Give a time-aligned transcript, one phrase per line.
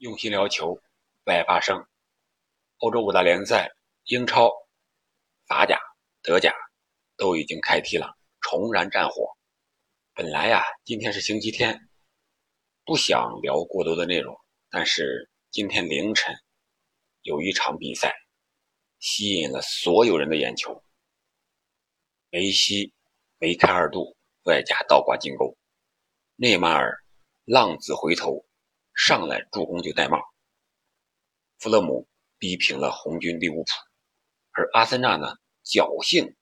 [0.00, 0.80] 用心聊球，
[1.24, 1.86] 不爱发生。
[2.78, 3.70] 欧洲五大联赛、
[4.04, 4.50] 英超、
[5.46, 5.78] 法甲、
[6.22, 6.54] 德甲
[7.18, 9.36] 都已经开踢了，重燃战火。
[10.14, 11.78] 本来呀，今天是星期天，
[12.86, 14.34] 不想聊过多的内容，
[14.70, 16.34] 但是今天凌晨
[17.20, 18.14] 有一场比赛
[19.00, 20.82] 吸引了所有人的眼球。
[22.30, 22.94] 梅西
[23.36, 25.58] 梅开二度，外加倒挂金钩，
[26.36, 27.04] 内马尔
[27.44, 28.46] 浪子回头。
[28.94, 30.18] 上来助攻就戴帽，
[31.58, 32.06] 弗勒姆
[32.38, 33.70] 逼平了红军利物浦，
[34.52, 36.36] 而阿森纳呢侥幸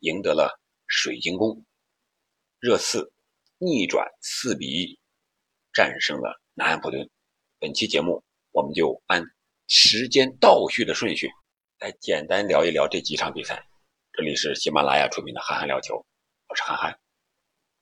[0.00, 1.64] 赢得了水晶宫，
[2.60, 3.12] 热刺
[3.58, 4.98] 逆转四比一
[5.72, 7.10] 战胜了南安普顿。
[7.58, 9.24] 本期节目我们就按
[9.66, 11.28] 时间倒序的顺序
[11.78, 13.66] 来简单聊一聊这几场比赛。
[14.12, 15.96] 这里是喜马拉雅出品的憨憨聊球，
[16.48, 16.96] 我是憨憨。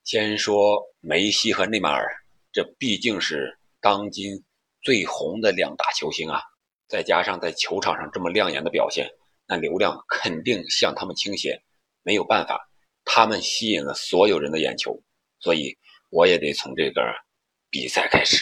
[0.05, 2.09] 先说梅西和内马尔，
[2.51, 3.59] 这毕竟是。
[3.83, 4.45] 当今
[4.81, 6.41] 最红的两大球星啊，
[6.87, 9.11] 再加上在球场上这么亮眼的表现，
[9.45, 11.61] 那流量肯定向他们倾斜。
[12.05, 12.71] 没有办法，
[13.05, 15.03] 他们吸引了所有人的眼球，
[15.41, 15.77] 所以
[16.11, 17.03] 我也得从这个
[17.71, 18.41] 比赛开始。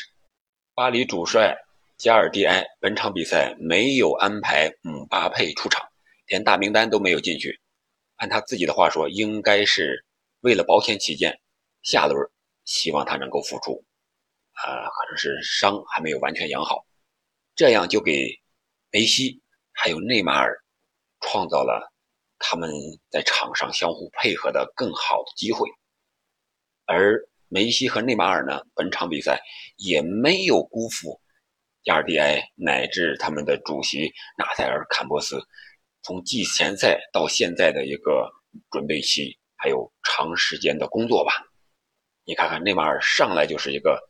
[0.74, 1.56] 巴黎主帅
[1.96, 5.88] 加尔蒂埃本场比赛没有安排姆巴佩出场，
[6.26, 7.58] 连大名单都没有进去。
[8.16, 10.04] 按他自己的话说，应该是
[10.40, 11.40] 为了保险起见，
[11.82, 12.30] 下轮
[12.66, 13.82] 希望他能够复出。
[14.62, 16.84] 呃，可能是伤还没有完全养好，
[17.54, 18.38] 这样就给
[18.90, 19.40] 梅西
[19.72, 20.62] 还有内马尔
[21.20, 21.90] 创造了
[22.38, 22.70] 他们
[23.10, 25.66] 在场上相互配合的更好的机会。
[26.84, 29.40] 而梅西和内马尔呢，本场比赛
[29.76, 31.20] 也没有辜负
[31.82, 35.42] 加尔蒂埃乃至他们的主席纳塞尔坎波斯
[36.02, 38.30] 从季前赛到现在的一个
[38.70, 41.32] 准备期，还有长时间的工作吧。
[42.24, 44.09] 你看看内马尔上来就是一个。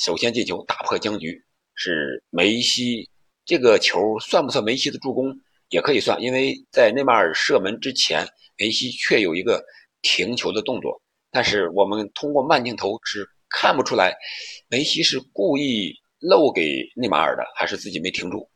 [0.00, 3.06] 首先进球打破僵局是梅西，
[3.44, 5.38] 这个球算不算梅西的助攻？
[5.68, 9.62] 也可以算，因为在内马尔射门之前，梅西却有一个
[10.00, 11.02] 停球的动作。
[11.30, 14.16] 但是我们通过慢镜头是看不出来，
[14.68, 18.48] 梅西是故意漏给内马尔的，还是自己没停住。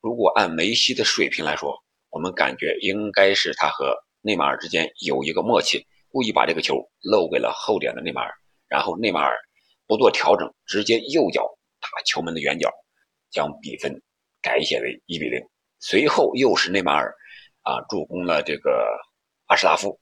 [0.00, 1.76] 如果按梅西的水平来说，
[2.10, 8.32] 我们感觉应该是他和内马尔之间有一个默契，故意把这个球漏给了后点的内马尔，
[8.68, 9.36] 然后内马尔。
[9.90, 11.42] 不做调整，直接右脚
[11.80, 12.72] 打球门的远角，
[13.28, 14.00] 将比分
[14.40, 15.40] 改写为一比零。
[15.80, 17.12] 随后又是内马尔
[17.62, 18.86] 啊助攻了这个
[19.46, 19.98] 阿什拉夫，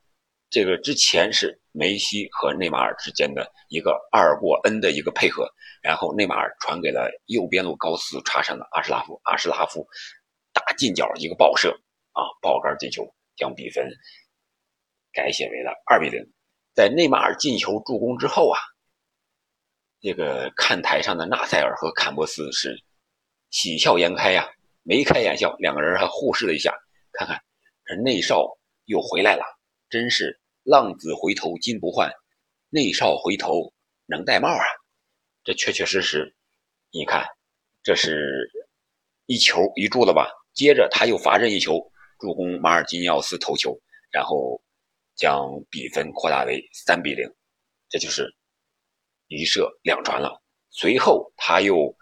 [0.50, 5.50] 这个之前是梅西和内马尔之间的一个二过 N 的一个配合，
[5.80, 9.88] 然后内马尔传给了右边路高斯插上的阿什拉夫，阿什拉夫
[10.52, 11.70] 打近角一个爆射
[12.12, 13.90] 啊爆杆进球，将比分
[15.14, 16.22] 改写为了二比零。
[16.74, 18.60] 在内马尔进球助攻之后啊。
[20.00, 22.80] 这个看台上的纳塞尔和坎波斯是
[23.50, 24.48] 喜笑颜开呀，
[24.82, 26.72] 眉开眼笑，两个人还互视了一下，
[27.12, 27.42] 看看
[27.84, 28.46] 这内少
[28.84, 29.42] 又回来了，
[29.90, 32.12] 真是浪子回头金不换，
[32.70, 33.72] 内少回头
[34.06, 34.64] 能戴帽啊！
[35.42, 36.32] 这确确实实，
[36.92, 37.26] 你看，
[37.82, 38.48] 这是
[39.26, 40.30] 一球一助了吧？
[40.54, 41.80] 接着他又罚任意球，
[42.20, 43.76] 助攻马尔基尼奥斯头球，
[44.12, 44.62] 然后
[45.16, 47.28] 将比分扩大为三比零，
[47.88, 48.32] 这就是。
[49.28, 51.94] 一射两传了，随后他又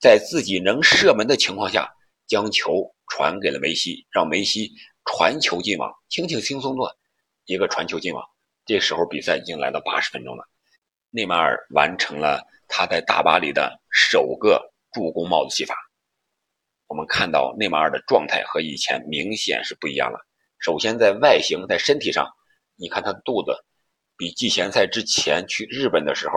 [0.00, 1.88] 在自己能射门的情况下，
[2.26, 4.72] 将球传给了梅西，让梅西
[5.04, 6.96] 传球进网，轻轻松松的
[7.44, 8.24] 一个传球进网。
[8.64, 10.44] 这时候比赛已经来到八十分钟了，
[11.10, 15.76] 内马尔完成了他在大巴黎的首个助攻帽子戏法。
[16.88, 20.18] 我们看到内马尔的状态和以前明显是不一样了。
[20.58, 22.28] 首先在外形，在身体上，
[22.74, 23.54] 你看他的肚子
[24.16, 26.34] 比季前赛之前去日本的时候。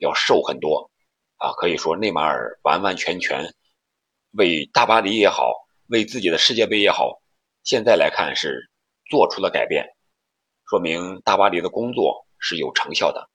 [0.00, 0.90] 要瘦很多，
[1.36, 3.54] 啊，可以说内马尔完完全全
[4.32, 5.52] 为大巴黎也好，
[5.88, 7.20] 为自己的世界杯也好，
[7.64, 8.70] 现在来看是
[9.10, 9.86] 做出了改变，
[10.70, 13.28] 说明大巴黎的工作是有成效的。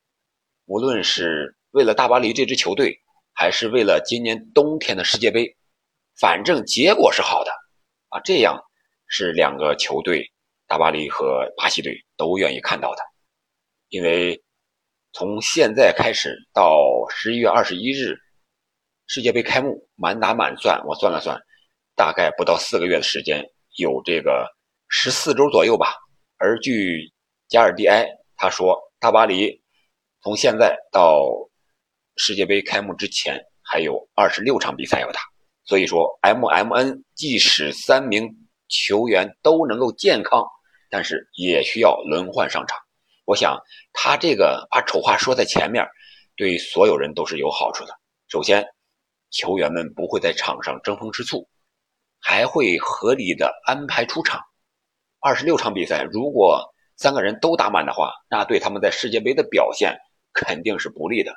[0.66, 3.00] 无论是为了大巴黎这支球队，
[3.32, 5.56] 还是为了今年冬天的世界杯，
[6.20, 7.52] 反正结果是好的，
[8.10, 8.60] 啊，这样
[9.08, 10.32] 是两个球队，
[10.66, 13.02] 大巴黎和巴西队都愿意看到的，
[13.90, 14.42] 因为。
[15.18, 18.18] 从现在开始到十一月二十一日，
[19.08, 21.40] 世界杯开幕，满打满算，我算了算，
[21.96, 23.42] 大概不到四个月的时间，
[23.78, 24.46] 有这个
[24.90, 25.96] 十四周左右吧。
[26.36, 27.10] 而据
[27.48, 29.58] 加尔蒂埃他说，大巴黎
[30.22, 31.26] 从现在到
[32.18, 35.22] 世界杯开幕之前还有二十六场比赛要打，
[35.64, 38.30] 所以说 M M N 即使三名
[38.68, 40.46] 球员都能够健康，
[40.90, 42.78] 但是也需要轮换上场。
[43.26, 43.60] 我想，
[43.92, 45.84] 他这个把丑话说在前面，
[46.36, 47.94] 对所有人都是有好处的。
[48.28, 48.66] 首先，
[49.32, 51.50] 球员们不会在场上争风吃醋，
[52.20, 54.40] 还会合理的安排出场。
[55.20, 59.98] 二十六场比赛，如果三个人都打满的话，那对他们在世界杯的表现
[60.32, 61.34] 肯定是不利的。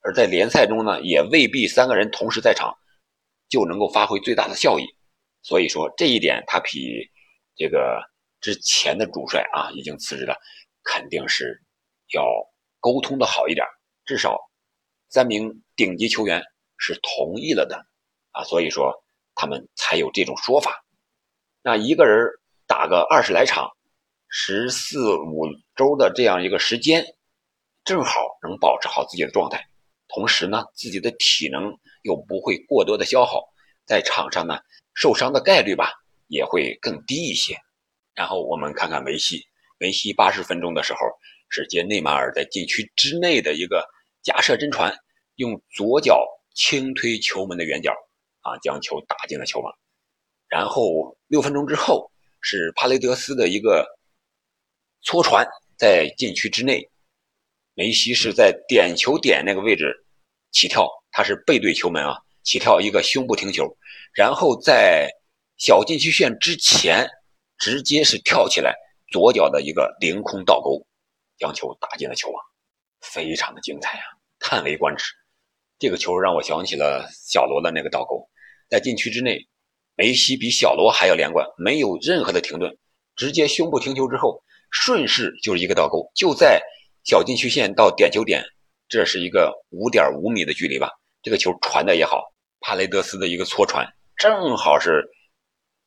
[0.00, 2.74] 而在联赛中呢，也未必三个人同时在场
[3.50, 4.86] 就能够发挥最大的效益。
[5.42, 7.06] 所以说这一点，他比
[7.54, 8.00] 这个
[8.40, 10.34] 之前的主帅啊已经辞职了，
[10.90, 11.62] 肯定是
[12.14, 12.24] 要
[12.80, 13.66] 沟通的好一点，
[14.06, 14.38] 至少
[15.10, 16.42] 三名顶级球员
[16.78, 17.84] 是同意了的
[18.32, 19.04] 啊，所以说
[19.34, 20.84] 他们才有这种说法。
[21.60, 22.26] 那一个人
[22.66, 23.70] 打个二十来场。
[24.30, 27.02] 十四五周的这样一个时间，
[27.82, 29.66] 正好能保持好自己的状态，
[30.06, 33.42] 同时呢，自己的体能又不会过多的消耗，
[33.86, 34.60] 在场上呢
[34.92, 35.94] 受伤的概率吧
[36.26, 37.56] 也会更低一些。
[38.12, 39.42] 然后我们看看梅西，
[39.78, 40.98] 梅西八十分钟的时候
[41.48, 43.88] 是接内马尔在禁区之内的一个
[44.22, 44.94] 假设真传，
[45.36, 47.92] 用左脚轻推球门的远角，
[48.40, 49.72] 啊，将球打进了球网。
[50.48, 52.10] 然后六分钟之后
[52.40, 53.86] 是帕雷德斯的一个。
[55.02, 55.46] 搓传
[55.76, 56.90] 在禁区之内，
[57.74, 59.94] 梅西是在点球点那个位置
[60.50, 63.64] 起跳，他是背对球门啊，起跳一个胸部停球，
[64.12, 65.08] 然后在
[65.56, 67.08] 小禁区线之前
[67.58, 68.74] 直接是跳起来，
[69.10, 70.86] 左脚的一个凌空倒钩，
[71.38, 72.42] 将球打进了球网，
[73.00, 74.04] 非常的精彩啊，
[74.38, 75.04] 叹为观止。
[75.78, 78.28] 这个球让我想起了小罗的那个倒钩，
[78.68, 79.38] 在禁区之内，
[79.94, 82.76] 梅西比小罗还要连贯，没有任何的停顿，
[83.16, 84.42] 直接胸部停球之后。
[84.70, 86.60] 顺势就是一个倒钩，就在
[87.02, 88.44] 小禁区线到点球点，
[88.86, 90.90] 这是一个五点五米的距离吧。
[91.22, 92.22] 这个球传的也好，
[92.60, 95.02] 帕雷德斯的一个搓传，正好是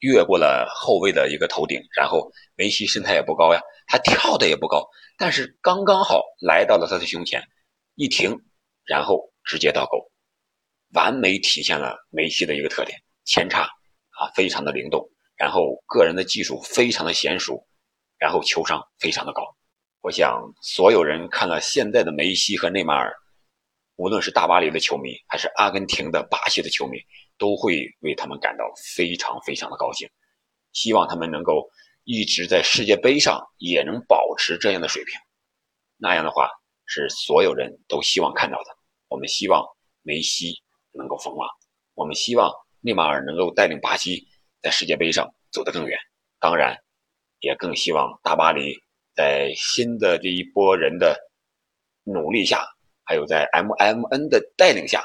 [0.01, 1.81] 越过了后卫的一个头顶。
[1.97, 4.87] 然后梅西身材也不高呀，他跳的也不高，
[5.17, 7.41] 但是刚刚好来到了他的胸前，
[7.95, 8.37] 一停，
[8.85, 10.11] 然后直接倒钩，
[10.93, 13.63] 完美体现了梅西的一个特点：前插
[14.19, 17.65] 啊，非常的灵动，然后个人的技术非常的娴熟。
[18.21, 19.41] 然后球商非常的高，
[20.01, 23.11] 我想所有人看了现在的梅西和内马尔，
[23.95, 26.99] 无论是大巴黎的球迷还是阿根廷的、巴西的球迷，
[27.41, 28.63] 都会为他们感到
[28.95, 30.07] 非常非常的高兴，
[30.73, 31.67] 希望他们能够
[32.03, 35.15] 一直在世界杯上也能保持这样的水平，
[35.97, 36.47] 那样的话
[36.85, 38.65] 是所有人都希望看到的。
[39.07, 39.65] 我们希望
[40.03, 40.53] 梅西
[40.91, 41.49] 能够封王，
[41.95, 44.27] 我们希望内马尔能够带领巴西
[44.61, 45.97] 在世界杯上走得更远，
[46.39, 46.77] 当然。
[47.43, 48.77] 也更希望大巴黎
[49.15, 51.17] 在新的这一波人的
[52.03, 52.63] 努力下，
[53.03, 55.03] 还有在 MMN 的带领下，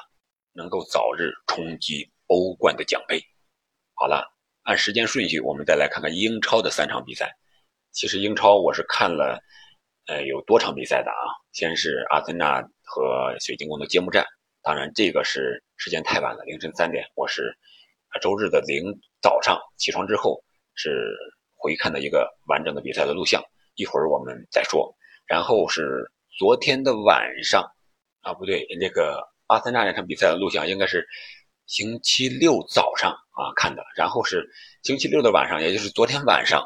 [0.53, 3.21] 能够早日冲击欧冠的奖杯。
[3.95, 4.25] 好了，
[4.63, 7.33] 按时间顺序，我们再来看看英超的三场比赛。
[7.93, 9.41] 其实英超我是看了，
[10.07, 11.23] 呃，有多场比赛的啊。
[11.53, 14.27] 先是阿森纳和水晶宫的揭幕战，
[14.63, 17.05] 当然这个是时间太晚了，凌晨三点。
[17.15, 17.57] 我是
[18.21, 18.85] 周日的零
[19.21, 20.43] 早上起床之后
[20.75, 21.15] 是。
[21.59, 23.43] 回看的一个完整的比赛的录像，
[23.75, 24.95] 一会儿我们再说。
[25.27, 27.65] 然后是昨天的晚上，
[28.21, 31.05] 啊不对，那个阿森纳那场比赛的录像应该是
[31.67, 33.83] 星期六早上啊看的。
[33.97, 34.49] 然后是
[34.83, 36.65] 星期六的晚上，也就是昨天晚上，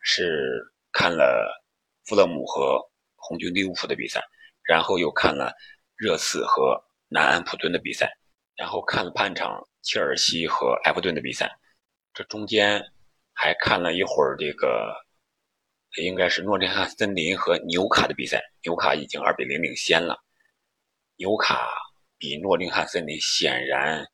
[0.00, 0.60] 是
[0.92, 1.62] 看了
[2.04, 2.80] 富勒姆和
[3.16, 4.22] 红军利物浦的比赛，
[4.62, 5.52] 然后又看了
[5.96, 8.10] 热刺和南安普敦的比赛，
[8.56, 11.50] 然后看了半场切尔西和埃弗顿的比赛，
[12.12, 12.84] 这中间。
[13.36, 14.94] 还看了一会儿这个，
[16.00, 18.40] 应该是诺丁汉森林和纽卡的比赛。
[18.62, 20.16] 纽卡已经二比零领先了。
[21.16, 21.68] 纽卡
[22.16, 24.06] 比诺丁汉森林显然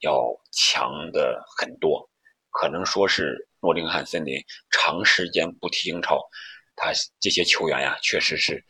[0.00, 2.08] 要强的很多，
[2.50, 4.40] 可能说是诺丁汉森林
[4.70, 6.20] 长时间不踢英超，
[6.76, 8.64] 他这些球员呀，确实是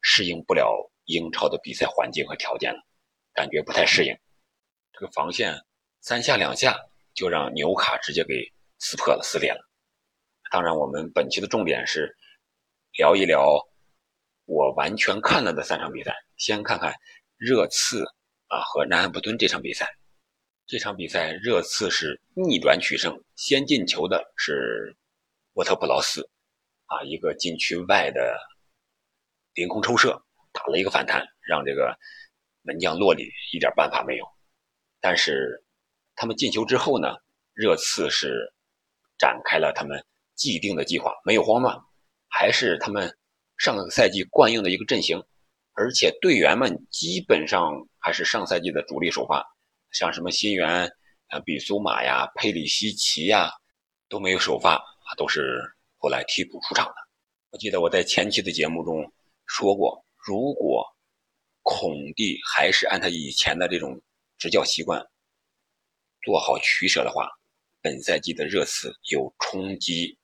[0.00, 2.80] 适应不了英超的比赛环境和条件了，
[3.34, 4.16] 感觉不太适应。
[4.92, 5.54] 这个防线
[6.00, 6.78] 三下两下
[7.14, 8.50] 就让纽卡直接给。
[8.84, 9.60] 撕破了，撕裂了。
[10.50, 12.12] 当然，我们本期的重点是
[12.98, 13.64] 聊一聊
[14.44, 16.12] 我完全看了的三场比赛。
[16.36, 16.92] 先看看
[17.36, 18.04] 热刺
[18.48, 19.88] 啊和南安普敦这场比赛。
[20.72, 24.96] 这场比赛热刺是逆转取胜，先进球的是
[25.52, 26.26] 沃特普劳斯
[26.86, 28.38] 啊，一个禁区外的
[29.52, 30.18] 凌空抽射，
[30.50, 31.94] 打了一个反弹，让这个
[32.62, 34.24] 门将洛里一点办法没有。
[34.98, 35.62] 但是
[36.14, 37.16] 他们进球之后呢，
[37.52, 38.50] 热刺是。
[39.18, 40.02] 展开了他们
[40.34, 41.78] 既定的计划，没有慌乱，
[42.28, 43.14] 还是他们
[43.58, 45.22] 上个赛季惯用的一个阵型，
[45.74, 49.46] 而且队员们基本上还是上赛季的主力首发，
[49.92, 50.90] 像什么新援
[51.28, 53.50] 啊比苏马呀、佩里西奇呀
[54.08, 55.60] 都没有首发啊，都是
[55.98, 56.94] 后来替补出场的。
[57.50, 59.12] 我记得我在前期的节目中
[59.46, 60.84] 说过，如果
[61.62, 64.00] 孔蒂还是按他以前的这种
[64.38, 65.00] 执教习惯
[66.22, 67.28] 做好取舍的话，
[67.80, 70.18] 本赛季的热刺有冲击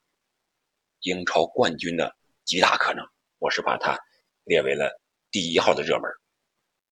[1.00, 3.04] 英超冠军的极大可能。
[3.38, 3.96] 我是把它
[4.44, 6.10] 列为了第一号的热门。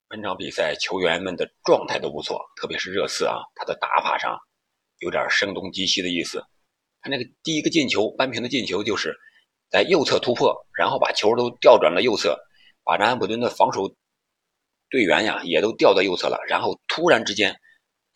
[0.09, 4.39] 本场比赛球员们的状态都不错，特别是热刺啊，他的打法上
[4.99, 6.45] 有点声东击西的意思。
[7.01, 9.15] 他那个第一个进球扳平的进球，就是
[9.71, 12.39] 在右侧突破，然后把球都调转了右侧，
[12.85, 13.95] 把南安普顿的防守
[14.91, 17.57] 队员呀也都调到右侧了，然后突然之间。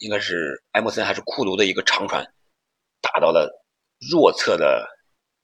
[0.03, 2.25] 应该是埃默森还是库卢的一个长传，
[3.03, 3.63] 打到了
[4.11, 4.89] 弱侧的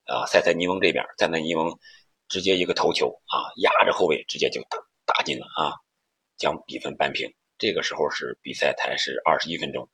[0.07, 1.79] 啊塞塞尼翁这边，塞塞尼翁
[2.27, 5.77] 直接一个头球啊，压着后卫直接就打打进了啊，
[6.37, 7.33] 将比分扳平。
[7.59, 9.89] 这个时候是比赛才是二十一分钟，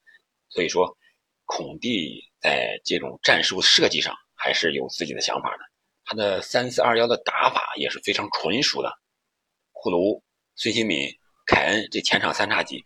[0.49, 0.97] 所以说
[1.45, 5.65] 孔蒂在这种战术设计上还是有自己的想法的。
[6.05, 8.93] 他的三四二幺的打法也是非常纯熟的，
[9.73, 10.23] 库卢、
[10.57, 11.09] 孙兴敏、
[11.47, 12.85] 凯恩这前场三叉戟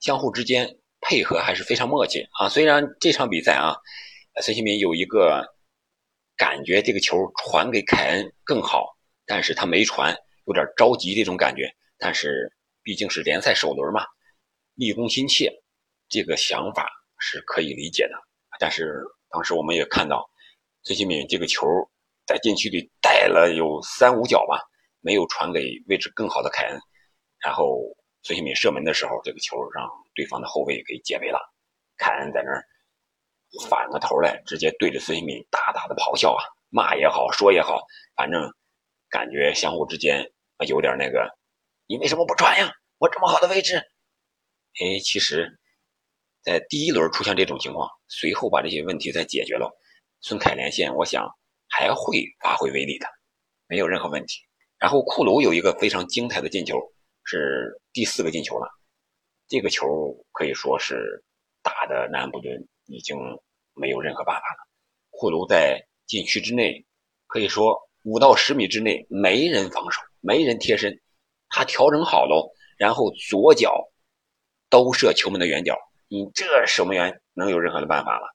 [0.00, 0.78] 相互之间。
[1.04, 2.48] 配合还是非常默契啊！
[2.48, 3.74] 虽然这场比赛啊，
[4.40, 5.44] 孙兴民有一个
[6.36, 10.16] 感觉，这个球传给凯恩更好，但是他没传，
[10.46, 11.68] 有点着急这种感觉。
[11.98, 14.04] 但是毕竟是联赛首轮嘛，
[14.74, 15.52] 立功心切，
[16.08, 18.14] 这个想法是可以理解的。
[18.58, 20.28] 但是当时我们也看到，
[20.82, 21.66] 孙兴民这个球
[22.26, 24.60] 在禁区里带了有三五脚吧，
[25.00, 26.80] 没有传给位置更好的凯恩，
[27.38, 27.82] 然后
[28.22, 29.88] 孙兴民射门的时候，这个球让。
[30.14, 31.40] 对方的后卫给解围了，
[31.96, 32.62] 凯恩在那儿
[33.70, 37.80] 反过头来，直接对着孙兴敏大大的咆哮啊，骂也好，说也好，
[38.14, 38.52] 反正
[39.08, 40.30] 感觉相互之间
[40.68, 41.34] 有点那个，
[41.86, 42.72] 你为什么不传呀？
[42.98, 43.76] 我这么好的位置。
[43.76, 45.58] 哎，其实，
[46.42, 49.70] 在第一轮出现这种情况，随后把这些问题再解决了，
[50.20, 51.28] 孙凯连线，我想
[51.68, 53.06] 还会发挥威力的，
[53.66, 54.40] 没有任何问题。
[54.78, 56.78] 然后库卢有一个非常精彩的进球，
[57.24, 58.68] 是第四个进球了。
[59.48, 59.86] 这个球
[60.32, 61.22] 可以说是
[61.62, 63.16] 打的南安普顿已经
[63.74, 64.68] 没有任何办法了。
[65.10, 66.86] 库卢在禁区之内，
[67.26, 71.00] 可以说五到十米之内没人防守，没人贴身，
[71.52, 73.88] 他调整好喽，然后左脚
[74.68, 75.78] 兜射球门的远角，
[76.08, 78.26] 你这守门员能有任何的办法吗？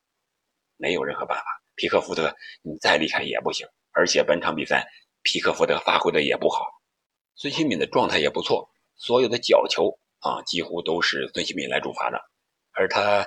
[0.78, 1.44] 没有任何办法。
[1.76, 4.88] 皮克福德你再厉害也不行，而且本场比赛
[5.24, 6.66] 皮克福德发挥的也不好，
[7.36, 10.00] 孙兴敏的状态也不错，所有的角球。
[10.20, 12.20] 啊，几乎都是孙兴敏来主罚的，
[12.72, 13.24] 而他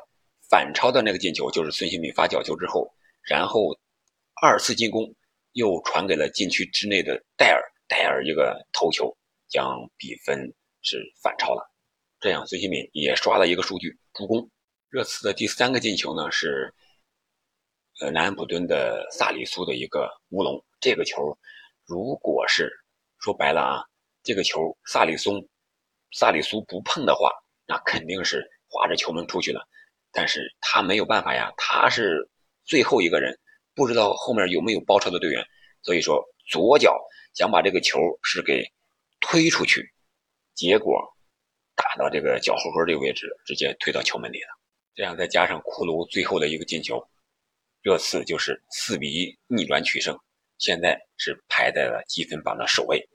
[0.50, 2.92] 反超的那个进球就是孙兴敏发角球之后，
[3.22, 3.78] 然后
[4.42, 5.14] 二次进攻
[5.52, 9.16] 又传给了禁区之内的戴尔，戴尔一个头球
[9.50, 11.70] 将比分是反超了，
[12.20, 14.48] 这样孙兴敏也刷了一个数据助攻。
[14.88, 16.72] 热刺的第三个进球呢是
[18.00, 21.36] 呃南安普敦的萨里苏的一个乌龙，这个球
[21.84, 22.72] 如果是
[23.18, 23.84] 说白了啊，
[24.22, 25.46] 这个球萨里松。
[26.12, 27.30] 萨里苏不碰的话，
[27.66, 29.60] 那肯定是划着球门出去了。
[30.10, 32.28] 但是他没有办法呀，他是
[32.64, 33.38] 最后一个人，
[33.76, 35.46] 不知道后面有没有包抄的队员，
[35.82, 37.00] 所以说左脚
[37.32, 38.64] 想把这个球是给
[39.20, 39.92] 推出去，
[40.54, 41.00] 结果
[41.76, 44.48] 打到这个脚后跟这个位置，直接推到球门里了。
[44.94, 47.00] 这样再加上库卢最后的一个进球，
[47.82, 50.18] 热刺就是四比一逆转取胜，
[50.58, 53.08] 现在是排在了积分榜的首位。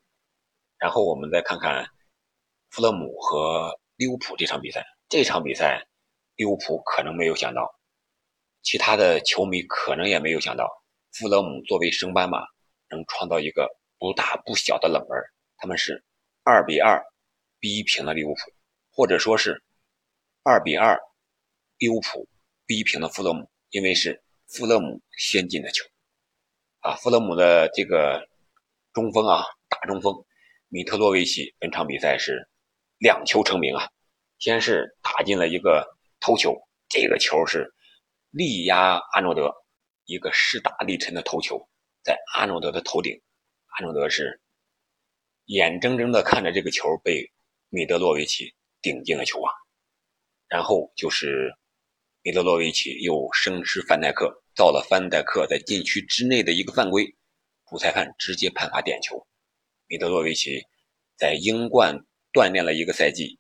[0.78, 1.86] 然后我们再看看。
[2.72, 5.82] 弗勒姆和利物浦这场比赛，这场比赛
[6.36, 7.74] 利物浦可能没有想到，
[8.64, 10.70] 其他的球迷可能也没有想到，
[11.14, 12.46] 弗勒姆作为升班马
[12.90, 15.18] 能创造一个不大不小的冷门。
[15.58, 16.04] 他们是
[16.44, 17.04] 二比二
[17.60, 18.40] 逼平了利物浦，
[18.92, 19.64] 或者说是
[20.44, 21.00] 二比二
[21.78, 22.28] 利物浦
[22.66, 25.86] 逼平了弗勒姆，因为是弗勒姆先进的球。
[26.80, 28.28] 啊，弗勒姆的这个
[28.94, 30.26] 中锋啊，大中锋
[30.68, 32.50] 米特洛维奇，本场比赛是。
[32.98, 33.90] 两球成名啊！
[34.40, 35.86] 先是打进了一个
[36.22, 36.56] 头球，
[36.88, 37.74] 这个球是
[38.32, 39.54] 力压阿诺德，
[40.06, 41.70] 一个势大力沉的头球，
[42.04, 43.22] 在阿诺德的头顶，
[43.66, 44.40] 阿诺德是
[45.46, 47.32] 眼睁睁的看着这个球被
[47.70, 49.54] 米德洛维奇顶进了球网，
[50.48, 51.54] 然后就是
[52.22, 57.06] 米德洛维奇又生吃范戴克，造了范戴克在禁区之内的一个犯规，
[57.70, 59.26] 主裁判直接判罚点球，
[59.88, 60.62] 米德洛维奇
[61.18, 62.06] 在英冠。
[62.36, 63.40] 锻炼了一个赛季，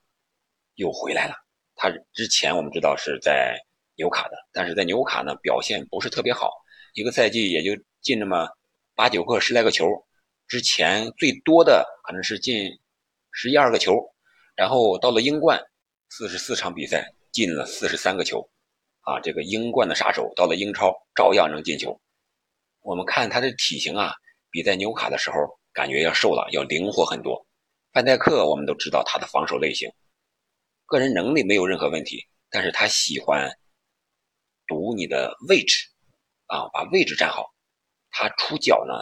[0.75, 1.35] 又回来了。
[1.75, 3.59] 他之前我们知道是在
[3.97, 6.49] 纽卡的，但是在纽卡呢表现不是特别好，
[6.93, 7.71] 一个赛季也就
[8.01, 8.47] 进那么
[8.95, 9.85] 八九个、十来个球。
[10.47, 12.79] 之前最多的可能是进
[13.31, 13.93] 十一二个球，
[14.55, 15.59] 然后到了英冠，
[16.09, 18.47] 四十四场比赛进了四十三个球，
[19.01, 21.99] 啊，这个英冠的杀手到了英超照样能进球。
[22.81, 24.13] 我们看他的体型啊，
[24.51, 25.35] 比在纽卡的时候
[25.73, 27.45] 感觉要瘦了，要灵活很多。
[27.91, 29.89] 范戴克，我们都知道他的防守类型，
[30.85, 33.49] 个人能力没有任何问题，但是他喜欢
[34.67, 35.87] 堵你的位置
[36.45, 37.53] 啊，把位置站好。
[38.11, 38.93] 他出脚呢，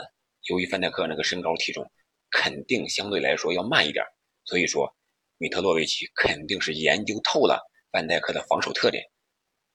[0.50, 1.90] 由于范戴克那个身高体重，
[2.30, 4.04] 肯定相对来说要慢一点，
[4.44, 4.94] 所以说
[5.38, 9.04] 米特洛维奇肯定是研究透了范戴克的防守特点，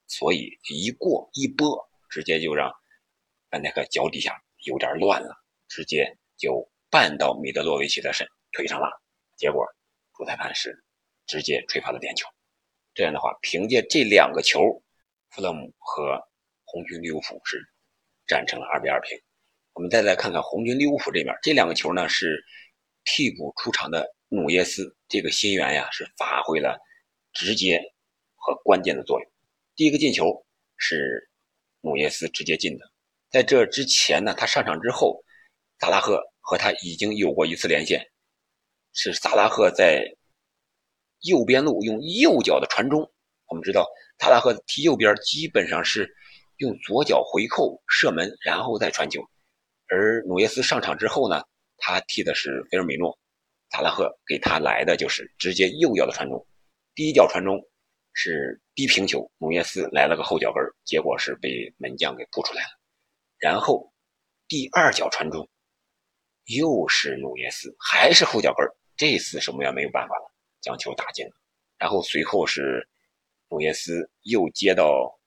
[0.06, 2.70] 所以一过一拨，直接就让
[3.50, 5.34] 范戴克脚底下有点乱了，
[5.68, 8.88] 直接就绊到米特洛维奇的身腿上了，
[9.36, 9.66] 结果
[10.14, 10.84] 主裁判是
[11.26, 12.28] 直接吹罚了点球。
[12.94, 14.60] 这样的话，凭借这两个球，
[15.30, 16.20] 弗勒姆和
[16.64, 17.58] 红军利物浦是
[18.26, 19.18] 战成了二比二平。
[19.78, 22.44] 我们再来看看红军利物浦这边，这两个球呢是
[23.04, 26.76] 替补出场的努涅斯这个新援呀，是发挥了
[27.32, 27.80] 直接
[28.34, 29.30] 和关键的作用。
[29.76, 30.44] 第一个进球
[30.76, 31.30] 是
[31.80, 32.90] 努涅斯直接进的，
[33.30, 35.22] 在这之前呢，他上场之后，
[35.78, 38.04] 萨拉赫和他已经有过一次连线，
[38.94, 40.02] 是萨拉赫在
[41.20, 43.08] 右边路用右脚的传中。
[43.46, 43.86] 我们知道
[44.18, 46.12] 萨拉赫踢右边基本上是
[46.56, 49.22] 用左脚回扣射门，然后再传球。
[49.88, 51.42] 而努涅斯上场之后呢，
[51.78, 53.18] 他踢的是菲尔米诺，
[53.70, 56.46] 萨拉赫给他来的就是直接右脚的传中，
[56.94, 57.58] 第一脚传中
[58.12, 62.68] 是低平球，努涅斯来了个后脚跟，结果是被门将给扑出来了。
[63.38, 63.92] 然后
[64.46, 65.48] 第二脚传中
[66.44, 68.66] 又是努涅斯，还是后脚跟，
[68.96, 71.32] 这次守门员没有办法了，将球打进了。
[71.78, 72.86] 然后随后是
[73.48, 75.18] 努涅斯又接到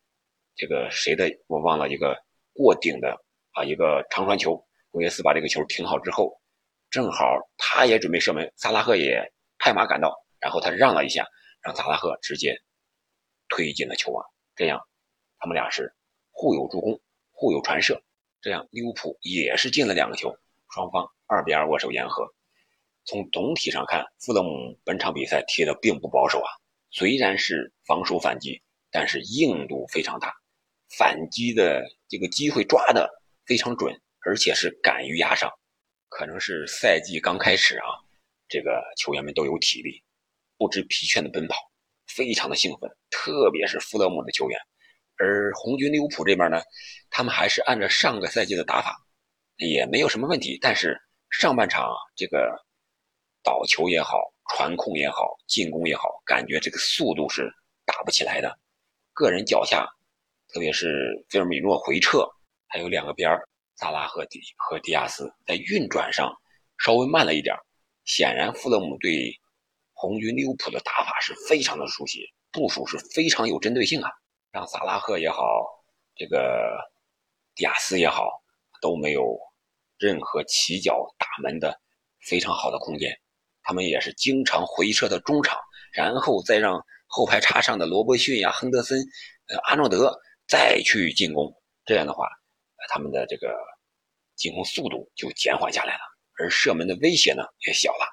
[0.56, 2.16] 这个谁的我忘了一个
[2.54, 3.26] 过顶的。
[3.52, 6.40] 啊，一个长传球，努涅斯把这个球停好之后，
[6.90, 9.22] 正好他也准备射门，萨拉赫也
[9.58, 11.26] 拍马赶到，然后他让了一下，
[11.62, 12.58] 让萨拉赫直接
[13.50, 14.80] 推进了球网，这样
[15.38, 15.94] 他们俩是
[16.32, 17.00] 互有助攻，
[17.32, 18.02] 互有传射，
[18.42, 20.34] 这样利物浦也是进了两个球，
[20.70, 22.26] 双方二比二握手言和。
[23.04, 26.50] 从总体上看，富勒姆本场比赛踢的并不保守啊，
[26.92, 30.34] 虽然是防守反击，但是硬度非常大，
[30.98, 33.10] 反击的这个机会抓的。
[33.52, 33.94] 非常准，
[34.26, 35.52] 而且是敢于压上，
[36.08, 37.86] 可能是赛季刚开始啊，
[38.48, 40.02] 这个球员们都有体力，
[40.58, 41.58] 不知疲倦的奔跑，
[42.08, 44.58] 非常的兴奋，特别是富勒姆的球员。
[45.18, 46.62] 而红军利物浦这边呢，
[47.10, 48.96] 他们还是按照上个赛季的打法，
[49.58, 50.58] 也没有什么问题。
[50.62, 50.98] 但是
[51.30, 52.58] 上半场这个
[53.44, 57.52] 倒球也好，传控也好，进攻也好，感觉这个速度是
[57.84, 58.58] 打不起来的。
[59.12, 59.86] 个人脚下，
[60.54, 62.26] 特别是菲尔米诺回撤。
[62.72, 66.34] 还有两个边儿，萨拉赫迪和迪亚斯在运转上
[66.78, 67.54] 稍微慢了一点
[68.06, 69.38] 显然，富勒姆对
[69.92, 74.10] 红军利物浦的打法是非常的熟悉，部署是非常有针对性啊。
[74.52, 75.44] 让萨拉赫也好，
[76.16, 76.80] 这个
[77.56, 78.30] 迪亚斯也好，
[78.82, 79.38] 都没有
[79.98, 81.78] 任何起脚打门的
[82.22, 83.14] 非常好的空间。
[83.64, 85.60] 他们也是经常回撤到中场，
[85.92, 88.98] 然后再让后排插上的罗伯逊呀、亨德森、
[89.48, 91.54] 呃阿诺德再去进攻。
[91.86, 92.26] 这样的话。
[92.90, 93.56] 他们的这个
[94.36, 96.02] 进攻速度就减缓下来了，
[96.40, 98.06] 而射门的威胁呢也小了。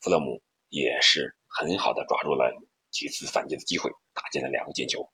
[0.00, 2.52] 弗勒姆也是很好的抓住了
[2.90, 5.08] 几次反击的机会，打进了两个进球，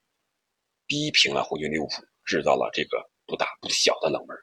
[0.86, 4.36] 逼平了红军利物浦，制造了这个不大不小的冷门。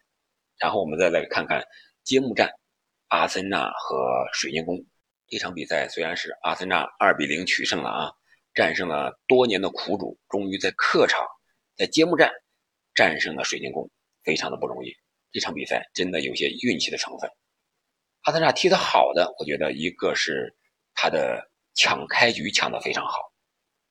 [0.57, 1.63] 然后我们再来看看
[2.03, 2.49] 揭幕战，
[3.09, 4.83] 阿森纳和水晶宫
[5.27, 8.11] 这场比赛，虽然是阿森纳二比零取胜了啊，
[8.53, 11.27] 战胜了多年的苦主，终于在客场
[11.75, 12.31] 在揭幕战
[12.95, 13.89] 战胜了水晶宫。
[14.27, 14.93] 非常的不容易，
[15.31, 17.31] 这场比赛真的有些运气的成分。
[18.23, 20.53] 阿森纳踢得好的，我觉得一个是
[20.93, 23.13] 他的抢开局抢得非常好，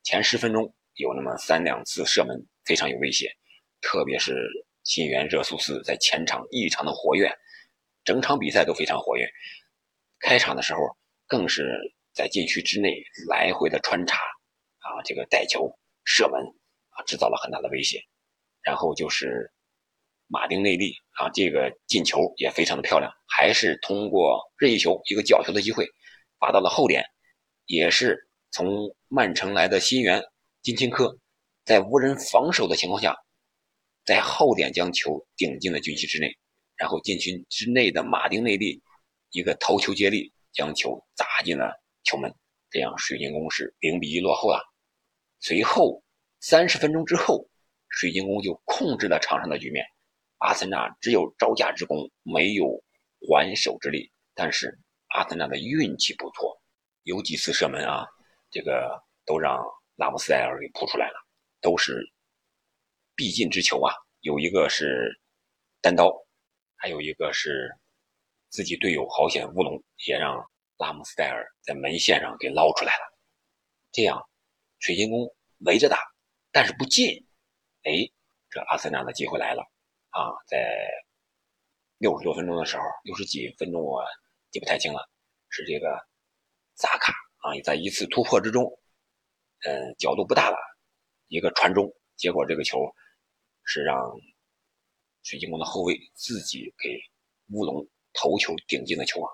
[0.03, 3.35] 前十分钟有那么三两次射门非常有威胁，
[3.81, 4.47] 特别是
[4.85, 7.35] 新援热苏斯在前场异常的活跃，
[8.05, 9.27] 整场比赛都非常活跃。
[10.19, 10.81] 开场的时候
[11.27, 11.65] 更是
[12.13, 14.19] 在禁区之内来回的穿插，
[14.81, 16.39] 啊，这个带球射门
[16.91, 17.99] 啊，制造了很大的威胁。
[18.61, 19.51] 然后就是。
[20.29, 25.89] 马丁内利啊，这个进球也非常的漂亮，还是通过任意球一个角球的机会，
[26.39, 27.05] 罚到了后点，
[27.67, 30.23] 也是从曼城来的新援
[30.63, 31.17] 金钦科，
[31.65, 33.17] 在无人防守的情况下，
[34.05, 36.37] 在后点将球顶进了禁区之内，
[36.77, 38.83] 然后禁区之内的马丁内利
[39.31, 42.35] 一个头球接力将球砸进了球门，
[42.71, 44.61] 这样水晶宫是零比一落后了。
[45.39, 46.03] 随后
[46.41, 47.49] 三十分钟之后，
[47.89, 49.87] 水晶宫就控制了场上的局面。
[50.39, 52.83] 阿森纳只有招架之功，没有
[53.21, 54.11] 还手之力。
[54.35, 56.61] 但是阿森纳的运气不错，
[57.05, 58.05] 有几次射门啊，
[58.51, 59.65] 这个都让
[59.97, 61.15] 拉姆斯戴尔给扑出来了，
[61.61, 62.13] 都是
[63.15, 63.95] 必进之球啊。
[64.21, 65.21] 有一个是
[65.81, 66.13] 单刀，
[66.77, 67.71] 还有一个是
[68.51, 70.37] 自己队友好险乌龙，也让
[70.77, 73.19] 拉姆斯戴尔在门线上给捞出来了。
[73.93, 74.23] 这样，
[74.81, 75.99] 水晶宫围着打，
[76.53, 77.27] 但是不进，
[77.85, 77.93] 哎，
[78.51, 79.65] 这阿森纳的机会来了
[80.17, 80.33] 啊！
[80.47, 80.57] 在
[81.99, 84.03] 六十多分钟的时候，六十几分钟我
[84.51, 85.07] 记不太清了，
[85.51, 86.03] 是这个
[86.75, 88.65] 萨卡啊，在一次突破之中，
[89.67, 90.57] 嗯，角度不大了，
[91.29, 92.79] 一个传中，结果这个球
[93.65, 94.11] 是让
[95.23, 96.99] 水晶宫的后卫自己给
[97.53, 99.31] 乌龙头球顶进了球网，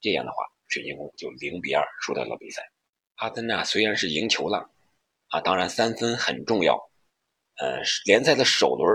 [0.00, 2.62] 这样的话，水晶宫就零比二输掉了比赛。
[3.16, 4.70] 阿森纳虽然是赢球了，
[5.28, 6.78] 啊，当然三分很重要。
[7.56, 8.88] 呃，联赛的首轮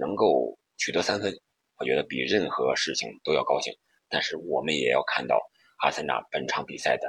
[0.00, 1.32] 能够取得三分，
[1.76, 3.72] 我觉得比任何事情都要高兴。
[4.08, 5.38] 但是我们也要看到
[5.82, 7.06] 阿森纳本场比赛的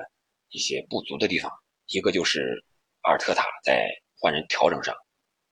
[0.49, 1.49] 一些不足的地方。
[1.87, 2.63] 一个就是
[3.01, 4.93] 阿尔特塔在换人调整上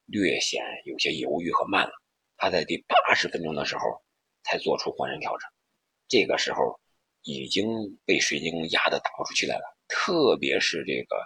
[0.06, 1.92] 略显有些犹豫和慢了。
[2.38, 3.82] 他在第八十分钟的时候
[4.44, 5.50] 才做出换人调整，
[6.08, 6.80] 这个时候
[7.24, 7.68] 已经
[8.06, 9.64] 被水晶宫压得打不出去来了。
[9.88, 11.18] 特别是这个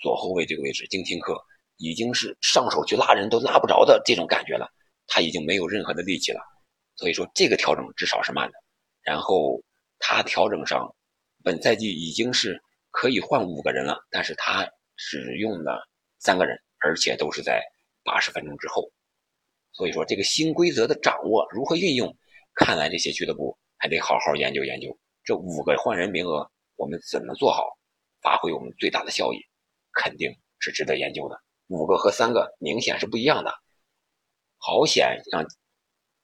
[0.00, 1.42] 左后卫这个位置，金廷克。
[1.78, 4.70] 已经是上手去拉人都拉不着的这种感觉了，
[5.06, 6.40] 他已经没有任何的力气了，
[6.96, 8.54] 所以说这个调整至少是慢的。
[9.02, 9.62] 然后
[9.98, 10.94] 他调整上，
[11.42, 15.88] 本赛季已经是可以换五个人了，但是他只用了
[16.18, 17.62] 三个人，而且都是在
[18.04, 18.90] 八十分钟之后。
[19.72, 22.16] 所以说这个新规则的掌握如何运用，
[22.54, 24.96] 看来这些俱乐部还得好好研究研究。
[25.24, 27.64] 这五个换人名额，我们怎么做好，
[28.20, 29.38] 发挥我们最大的效益，
[29.92, 31.40] 肯定是值得研究的。
[31.68, 33.54] 五个和三个明显是不一样的，
[34.64, 35.44] 好险让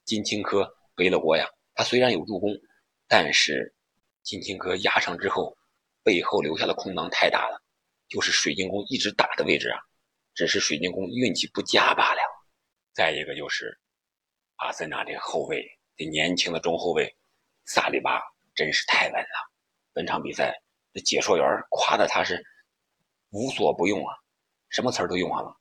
[0.05, 1.45] 金青科背了锅呀！
[1.75, 2.57] 他虽然有助攻，
[3.05, 3.75] 但是
[4.23, 5.57] 金青科压上之后，
[6.03, 7.61] 背后留下的空档太大了，
[8.07, 9.77] 就是水晶宫一直打的位置啊，
[10.33, 12.21] 只是水晶宫运气不佳罢了。
[12.93, 13.77] 再一个就是
[14.55, 15.61] 阿森纳这个后卫，
[15.97, 17.13] 这年轻的中后卫
[17.65, 18.21] 萨利巴
[18.55, 19.51] 真是太稳了，
[19.91, 20.57] 本场比赛
[20.93, 22.41] 这解说员夸的他是
[23.31, 24.15] 无所不用啊。
[24.69, 25.53] 什么词儿都用上了，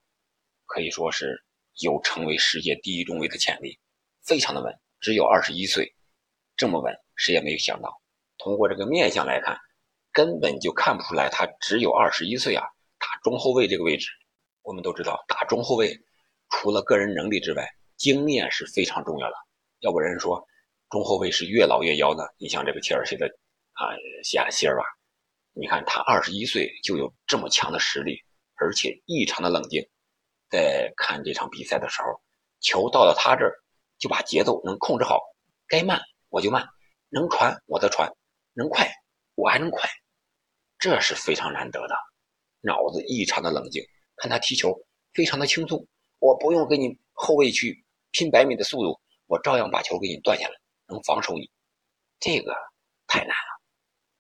[0.65, 1.45] 可以说是
[1.79, 3.79] 有成为世界第一中卫的潜力，
[4.25, 4.73] 非常的稳。
[5.01, 5.95] 只有二十一岁，
[6.57, 8.03] 这么稳，谁也没有想到。
[8.39, 9.57] 通过这个面相来看，
[10.13, 12.65] 根本就看不出来他只有二十一岁啊！
[12.99, 14.09] 打中后卫这个位置，
[14.63, 15.97] 我们都知道，打中后卫
[16.51, 19.35] 除了个人能力之外，经验是非常重要的。
[19.81, 20.45] 要不人说
[20.91, 22.25] 中后卫是越老越妖呢？
[22.39, 23.27] 你像这个切尔西的
[23.73, 24.85] 啊西亚希尔瓦，
[25.53, 28.23] 你看他二十一岁就有这么强的实力。
[28.61, 29.89] 而且异常的冷静，
[30.51, 32.21] 在看这场比赛的时候，
[32.61, 33.53] 球到了他这儿，
[33.99, 35.21] 就把节奏能控制好，
[35.67, 36.67] 该慢我就慢，
[37.09, 38.11] 能传我再传，
[38.55, 38.91] 能快
[39.35, 39.89] 我还能快，
[40.79, 41.95] 这是非常难得的。
[42.61, 43.83] 脑子异常的冷静，
[44.17, 44.75] 看他踢球
[45.15, 45.87] 非常的轻松，
[46.19, 50.55] 我不用跟你后卫去拼百米的速度，我照样把球给你断下来，
[50.89, 51.51] 能防守你，
[52.19, 52.53] 这个
[53.07, 53.63] 太难了，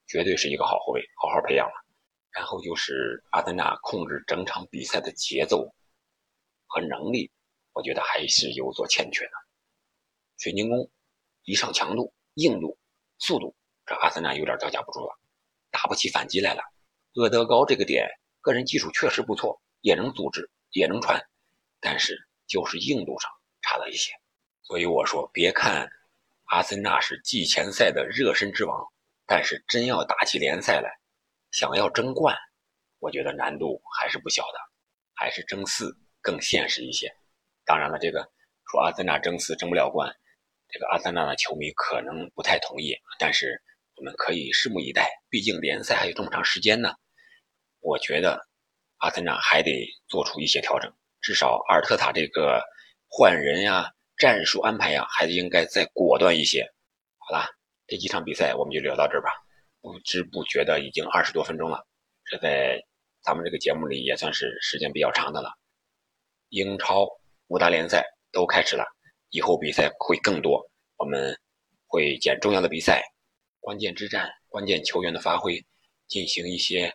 [0.06, 1.74] 绝对是一个好后卫，好好培养了。
[2.30, 5.68] 然后就是阿森纳控制整场比赛的节奏
[6.68, 7.32] 和能力，
[7.72, 9.32] 我觉得还是有所欠缺的。
[10.36, 10.88] 水晶宫
[11.42, 12.78] 一上强度、硬度、
[13.18, 15.18] 速度，这阿森纳有点招架不住了，
[15.70, 16.62] 打不起反击来了。
[17.14, 18.08] 厄德高这个点
[18.40, 21.20] 个人技术确实不错，也能组织，也能传，
[21.80, 23.28] 但是就是硬度上
[23.62, 24.12] 差了一些。
[24.62, 25.90] 所以我说，别看
[26.44, 28.86] 阿森纳是季前赛的热身之王，
[29.26, 30.90] 但是真要打起联赛来。
[31.50, 32.36] 想要争冠，
[32.98, 34.58] 我觉得难度还是不小的，
[35.14, 37.12] 还是争四更现实一些。
[37.64, 38.26] 当然了，这个
[38.70, 40.14] 说阿森纳争四争不了冠，
[40.68, 43.62] 这个阿森纳的球迷可能不太同意，但是
[43.96, 46.94] 我们可以拭目以待，毕竟联赛还有这么长时间呢。
[47.80, 48.46] 我觉得
[48.98, 52.62] 阿森纳还得做出一些调整，至少阿尔特塔这个
[53.08, 56.66] 换人呀、战术安排呀，还是应该再果断一些。
[57.18, 57.46] 好了，
[57.86, 59.30] 这几场比赛我们就聊到这儿吧。
[59.80, 61.86] 不知不觉的已经二十多分钟了，
[62.24, 62.82] 这在
[63.22, 65.50] 咱们这个节目里也算是时间比较长的了。
[66.48, 67.06] 英超
[67.48, 68.84] 五大联赛都开始了，
[69.30, 71.36] 以后比赛会更多，我们
[71.86, 73.02] 会捡重要的比赛、
[73.60, 75.64] 关键之战、关键球员的发挥，
[76.06, 76.92] 进行一些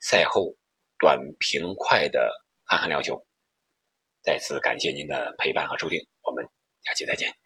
[0.00, 0.54] 赛后
[0.98, 2.30] 短平快的
[2.66, 3.26] 侃侃聊球。
[4.22, 6.44] 再次感谢您的陪伴和收听，我们
[6.82, 7.43] 下期再见。